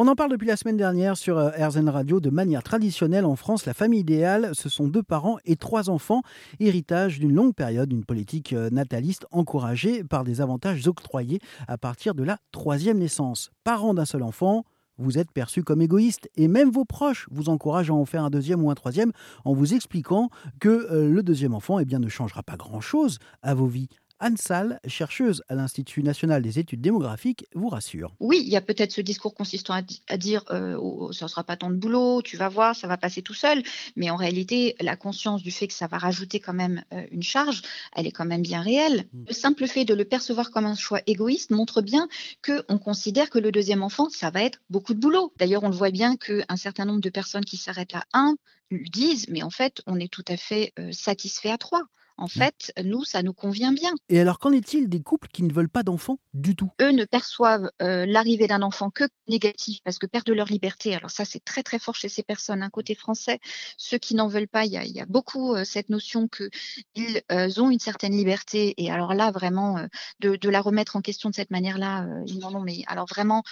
On 0.00 0.06
en 0.06 0.14
parle 0.14 0.30
depuis 0.30 0.46
la 0.46 0.56
semaine 0.56 0.76
dernière 0.76 1.16
sur 1.16 1.38
euh, 1.38 1.50
RZN 1.50 1.88
Radio. 1.88 2.20
De 2.20 2.30
manière 2.30 2.62
traditionnelle 2.62 3.24
en 3.24 3.34
France, 3.34 3.66
la 3.66 3.74
famille 3.74 3.98
idéale, 3.98 4.50
ce 4.52 4.68
sont 4.68 4.86
deux 4.86 5.02
parents 5.02 5.38
et 5.44 5.56
trois 5.56 5.90
enfants, 5.90 6.22
héritage 6.60 7.18
d'une 7.18 7.34
longue 7.34 7.52
période 7.52 7.88
d'une 7.88 8.04
politique 8.04 8.52
euh, 8.52 8.70
nataliste 8.70 9.26
encouragée 9.32 10.04
par 10.04 10.22
des 10.22 10.40
avantages 10.40 10.86
octroyés 10.86 11.40
à 11.66 11.78
partir 11.78 12.14
de 12.14 12.22
la 12.22 12.38
troisième 12.52 12.98
naissance. 12.98 13.50
Parents 13.64 13.92
d'un 13.92 14.04
seul 14.04 14.22
enfant, 14.22 14.64
vous 14.98 15.18
êtes 15.18 15.32
perçu 15.32 15.64
comme 15.64 15.82
égoïste 15.82 16.30
et 16.36 16.46
même 16.46 16.70
vos 16.70 16.84
proches 16.84 17.26
vous 17.32 17.48
encouragent 17.48 17.90
à 17.90 17.94
en 17.94 18.04
faire 18.04 18.22
un 18.22 18.30
deuxième 18.30 18.64
ou 18.64 18.70
un 18.70 18.76
troisième 18.76 19.10
en 19.44 19.52
vous 19.52 19.74
expliquant 19.74 20.30
que 20.60 20.68
euh, 20.68 21.08
le 21.08 21.24
deuxième 21.24 21.54
enfant 21.54 21.80
eh 21.80 21.84
bien, 21.84 21.98
ne 21.98 22.08
changera 22.08 22.44
pas 22.44 22.56
grand-chose 22.56 23.18
à 23.42 23.52
vos 23.52 23.66
vies. 23.66 23.88
Anne 24.20 24.36
Salle, 24.36 24.80
chercheuse 24.86 25.42
à 25.48 25.54
l'Institut 25.54 26.02
national 26.02 26.42
des 26.42 26.58
études 26.58 26.80
démographiques, 26.80 27.46
vous 27.54 27.68
rassure. 27.68 28.14
Oui, 28.20 28.42
il 28.44 28.48
y 28.48 28.56
a 28.56 28.60
peut-être 28.60 28.92
ce 28.92 29.00
discours 29.00 29.34
consistant 29.34 29.74
à, 29.74 30.16
dire 30.16 30.44
euh, 30.50 30.76
oh, 30.80 31.12
ça 31.12 31.26
ne 31.26 31.28
sera 31.28 31.44
pas 31.44 31.56
tant 31.56 31.70
de 31.70 31.76
boulot, 31.76 32.22
tu 32.22 32.36
vas 32.36 32.48
voir, 32.48 32.74
ça 32.74 32.88
va 32.88 32.96
passer 32.96 33.22
tout 33.22 33.34
seul. 33.34 33.62
Mais 33.96 34.10
en 34.10 34.16
réalité, 34.16 34.74
la 34.80 34.96
conscience 34.96 35.42
du 35.42 35.50
fait 35.50 35.68
que 35.68 35.74
ça 35.74 35.86
va 35.86 35.98
rajouter 35.98 36.40
quand 36.40 36.54
même 36.54 36.82
euh, 36.92 37.06
une 37.10 37.22
charge, 37.22 37.62
elle 37.94 38.06
est 38.06 38.12
quand 38.12 38.26
même 38.26 38.42
bien 38.42 38.60
réelle. 38.60 39.06
Hmm. 39.12 39.24
Le 39.28 39.34
simple 39.34 39.66
fait 39.66 39.84
de 39.84 39.94
le 39.94 40.04
percevoir 40.04 40.50
comme 40.50 40.66
un 40.66 40.74
choix 40.74 41.00
égoïste 41.06 41.50
montre 41.50 41.82
bien 41.82 42.08
qu'on 42.44 42.78
considère 42.78 43.30
que 43.30 43.38
le 43.38 43.52
deuxième 43.52 43.82
enfant, 43.82 44.08
ça 44.10 44.30
va 44.30 44.42
être 44.42 44.60
beaucoup 44.70 44.94
de 44.94 45.00
boulot. 45.00 45.32
D'ailleurs, 45.36 45.62
on 45.62 45.68
le 45.68 45.76
voit 45.76 45.90
bien 45.90 46.16
qu'un 46.16 46.56
certain 46.56 46.84
nombre 46.84 47.00
de 47.00 47.10
personnes 47.10 47.44
qui 47.44 47.56
s'arrêtent 47.56 47.94
à 47.94 48.04
un 48.12 48.36
disent, 48.70 49.26
mais 49.28 49.42
en 49.42 49.50
fait, 49.50 49.80
on 49.86 49.98
est 49.98 50.12
tout 50.12 50.24
à 50.28 50.36
fait 50.36 50.72
euh, 50.78 50.92
satisfait 50.92 51.50
à 51.50 51.58
trois. 51.58 51.82
En 52.18 52.26
mmh. 52.26 52.28
fait, 52.28 52.72
nous, 52.84 53.04
ça 53.04 53.22
nous 53.22 53.32
convient 53.32 53.72
bien. 53.72 53.92
Et 54.08 54.18
alors, 54.20 54.38
qu'en 54.38 54.52
est-il 54.52 54.88
des 54.88 55.00
couples 55.00 55.28
qui 55.28 55.44
ne 55.44 55.52
veulent 55.52 55.68
pas 55.68 55.84
d'enfants 55.84 56.18
du 56.34 56.56
tout? 56.56 56.70
Eux 56.80 56.90
ne 56.90 57.04
perçoivent 57.04 57.70
euh, 57.80 58.06
l'arrivée 58.06 58.48
d'un 58.48 58.62
enfant 58.62 58.90
que 58.90 59.04
négatif 59.28 59.78
parce 59.84 59.98
que 59.98 60.06
perdent 60.06 60.30
leur 60.30 60.48
liberté. 60.48 60.94
Alors 60.94 61.10
ça, 61.10 61.24
c'est 61.24 61.44
très 61.44 61.62
très 61.62 61.78
fort 61.78 61.94
chez 61.94 62.08
ces 62.08 62.24
personnes. 62.24 62.62
Un 62.62 62.70
côté 62.70 62.96
français, 62.96 63.38
ceux 63.76 63.98
qui 63.98 64.16
n'en 64.16 64.26
veulent 64.26 64.48
pas, 64.48 64.64
il 64.64 64.72
y 64.72 65.00
a, 65.00 65.06
beaucoup 65.06 65.54
euh, 65.54 65.64
cette 65.64 65.90
notion 65.90 66.28
qu'ils 66.28 67.22
euh, 67.30 67.48
ont 67.58 67.70
une 67.70 67.78
certaine 67.78 68.12
liberté. 68.12 68.74
Et 68.76 68.90
alors 68.90 69.14
là, 69.14 69.30
vraiment, 69.30 69.86
de, 70.20 70.34
de, 70.34 70.48
la 70.48 70.60
remettre 70.60 70.96
en 70.96 71.00
question 71.00 71.30
de 71.30 71.34
cette 71.34 71.50
manière-là, 71.50 72.06
ils 72.26 72.38
n'en 72.40 72.54
ont 72.54 72.60
mais 72.60 72.82
alors 72.88 73.06
vraiment 73.06 73.42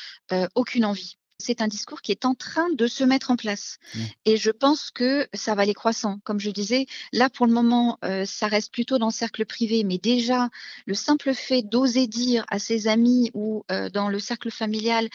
aucune 0.54 0.84
envie 0.84 1.16
c'est 1.38 1.60
un 1.60 1.68
discours 1.68 2.02
qui 2.02 2.12
est 2.12 2.24
en 2.24 2.34
train 2.34 2.68
de 2.74 2.86
se 2.86 3.04
mettre 3.04 3.30
en 3.30 3.36
place. 3.36 3.78
Mmh. 3.94 4.00
Et 4.24 4.36
je 4.36 4.50
pense 4.50 4.90
que 4.90 5.26
ça 5.34 5.54
va 5.54 5.62
aller 5.62 5.74
croissant. 5.74 6.18
Comme 6.24 6.40
je 6.40 6.50
disais, 6.50 6.86
là, 7.12 7.30
pour 7.30 7.46
le 7.46 7.52
moment, 7.52 7.98
euh, 8.04 8.24
ça 8.24 8.46
reste 8.46 8.72
plutôt 8.72 8.98
dans 8.98 9.06
le 9.06 9.12
cercle 9.12 9.44
privé, 9.44 9.84
mais 9.84 9.98
déjà, 9.98 10.48
le 10.86 10.94
simple 10.94 11.34
fait 11.34 11.62
d'oser 11.62 12.06
dire 12.06 12.44
à 12.48 12.58
ses 12.58 12.88
amis 12.88 13.30
ou 13.34 13.64
euh, 13.70 13.90
dans 13.90 14.08
le 14.08 14.18
cercle 14.18 14.50
familial 14.50 15.08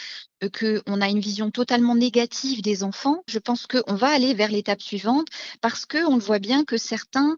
euh, 0.44 0.50
qu'on 0.50 1.02
a 1.02 1.10
une 1.10 1.20
vision 1.20 1.52
totalement 1.52 1.96
négative 1.96 2.62
des 2.62 2.84
enfants, 2.84 3.24
je 3.28 3.40
pense 3.40 3.68
qu'on 3.68 3.96
va 3.96 4.10
aller 4.10 4.34
vers 4.34 4.52
l'étape 4.52 4.82
suivante 4.82 5.28
parce 5.62 5.86
qu'on 5.86 6.16
le 6.16 6.22
voit 6.22 6.40
bien 6.40 6.66
que 6.66 6.78
certains 6.78 7.38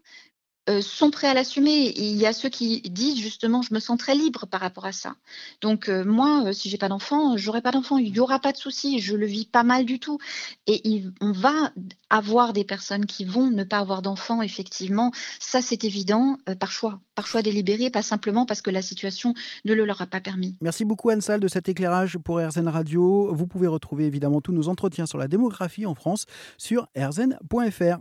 euh, 0.70 0.80
sont 0.80 1.10
prêts 1.10 1.28
à 1.28 1.34
l'assumer. 1.34 1.92
Il 1.94 2.16
y 2.16 2.24
a 2.24 2.32
ceux 2.32 2.48
qui 2.48 2.80
disent 2.80 3.18
justement, 3.18 3.60
je 3.60 3.74
me 3.74 3.80
sens 3.80 3.98
très 3.98 4.14
libre 4.14 4.46
par 4.46 4.62
rapport 4.62 4.86
à 4.86 4.92
ça. 4.92 5.14
Donc 5.60 5.90
euh, 5.90 6.04
moi, 6.06 6.44
euh, 6.46 6.52
si 6.54 6.70
j'ai 6.70 6.78
pas 6.78 6.88
d'enfant, 6.88 7.36
j'aurai 7.36 7.60
pas 7.60 7.70
d'enfant, 7.70 7.98
il 7.98 8.16
y 8.16 8.18
aura 8.18 8.38
pas 8.38 8.52
de 8.52 8.56
souci, 8.56 9.00
je 9.00 9.14
le 9.14 9.26
vis 9.26 9.44
pas 9.44 9.62
mal 9.62 9.84
du 9.84 9.98
tout. 9.98 10.18
Et 10.66 11.04
on 11.20 11.32
va 11.32 11.70
avoir 12.08 12.54
des 12.54 12.64
personnes 12.64 13.04
qui 13.04 13.26
vont 13.26 13.50
ne 13.50 13.62
pas 13.62 13.78
avoir 13.78 14.00
d'enfants, 14.00 14.40
effectivement, 14.40 15.12
ça 15.38 15.60
c'est 15.60 15.84
évident, 15.84 16.38
par 16.58 16.70
choix, 16.70 17.00
par 17.14 17.26
choix 17.26 17.42
délibéré, 17.42 17.90
pas 17.90 18.02
simplement 18.02 18.46
parce 18.46 18.62
que 18.62 18.70
la 18.70 18.82
situation 18.82 19.34
ne 19.66 19.74
le 19.74 19.84
leur 19.84 20.00
a 20.00 20.06
pas 20.06 20.20
permis. 20.20 20.56
Merci 20.62 20.84
beaucoup 20.84 21.10
Anne 21.10 21.20
de 21.38 21.48
cet 21.48 21.68
éclairage 21.68 22.18
pour 22.18 22.38
RZN 22.38 22.68
Radio. 22.68 23.34
Vous 23.34 23.46
pouvez 23.46 23.66
retrouver 23.66 24.06
évidemment 24.06 24.40
tous 24.40 24.52
nos 24.52 24.68
entretiens 24.68 25.06
sur 25.06 25.18
la 25.18 25.28
démographie 25.28 25.86
en 25.86 25.94
France 25.94 26.26
sur 26.56 26.88
rzn.fr. 26.96 27.98